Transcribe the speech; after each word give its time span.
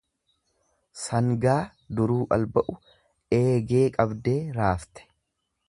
Sangaa 1.01 1.57
duruu 1.99 2.17
alba'u 2.37 2.77
eegee 3.41 3.85
qabdee 3.99 4.39
raafte. 4.57 5.07